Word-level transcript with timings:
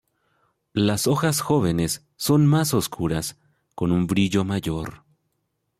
Las 0.73 1.05
hojas 1.05 1.41
jóvenes 1.41 2.07
son 2.15 2.47
más 2.47 2.73
oscuras, 2.73 3.37
con 3.75 3.91
un 3.91 4.07
brillo 4.07 4.43
mayor. 4.43 5.03